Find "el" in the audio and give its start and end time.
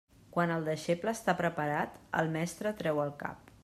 0.55-0.63, 2.23-2.35, 3.09-3.19